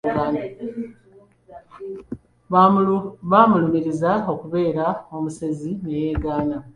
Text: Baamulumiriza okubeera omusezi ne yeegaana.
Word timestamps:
Baamulumiriza 3.29 4.11
okubeera 4.33 4.85
omusezi 5.15 5.71
ne 5.83 5.91
yeegaana. 6.01 6.57